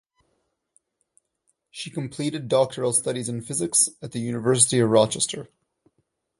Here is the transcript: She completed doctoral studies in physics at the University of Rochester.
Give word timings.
She 1.69 1.91
completed 1.91 2.47
doctoral 2.47 2.91
studies 2.91 3.29
in 3.29 3.43
physics 3.43 3.87
at 4.01 4.13
the 4.13 4.19
University 4.19 4.79
of 4.79 4.89
Rochester. 4.89 5.47